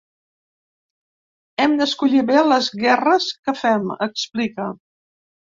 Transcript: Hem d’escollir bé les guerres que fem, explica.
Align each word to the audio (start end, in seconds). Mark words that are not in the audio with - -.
Hem 1.65 1.75
d’escollir 1.81 2.23
bé 2.31 2.39
les 2.47 2.71
guerres 2.85 3.29
que 3.45 3.55
fem, 3.63 3.87
explica. 4.11 4.71